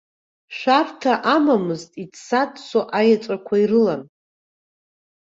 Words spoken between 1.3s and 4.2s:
амамызт, иӡса-ӡсо аеҵәақәа ирылан.